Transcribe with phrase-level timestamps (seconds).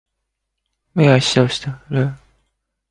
[0.95, 2.09] 雨がしとしと降る